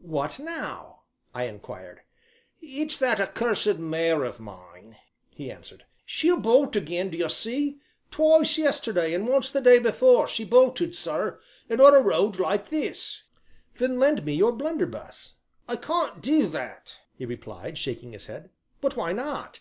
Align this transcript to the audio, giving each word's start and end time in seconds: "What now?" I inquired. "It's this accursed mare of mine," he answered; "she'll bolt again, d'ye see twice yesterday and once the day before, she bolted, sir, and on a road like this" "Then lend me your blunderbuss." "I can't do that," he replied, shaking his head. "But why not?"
"What 0.00 0.38
now?" 0.38 1.00
I 1.34 1.44
inquired. 1.44 2.00
"It's 2.62 2.96
this 2.96 3.20
accursed 3.20 3.76
mare 3.76 4.24
of 4.24 4.40
mine," 4.40 4.96
he 5.28 5.50
answered; 5.52 5.84
"she'll 6.06 6.38
bolt 6.40 6.74
again, 6.74 7.10
d'ye 7.10 7.28
see 7.28 7.78
twice 8.10 8.56
yesterday 8.56 9.12
and 9.12 9.28
once 9.28 9.50
the 9.50 9.60
day 9.60 9.78
before, 9.78 10.28
she 10.28 10.46
bolted, 10.46 10.94
sir, 10.94 11.42
and 11.68 11.78
on 11.82 11.94
a 11.94 12.00
road 12.00 12.38
like 12.40 12.70
this" 12.70 13.24
"Then 13.78 13.98
lend 13.98 14.24
me 14.24 14.32
your 14.32 14.52
blunderbuss." 14.52 15.34
"I 15.68 15.76
can't 15.76 16.22
do 16.22 16.46
that," 16.46 16.98
he 17.18 17.26
replied, 17.26 17.76
shaking 17.76 18.12
his 18.14 18.24
head. 18.24 18.48
"But 18.80 18.96
why 18.96 19.12
not?" 19.12 19.60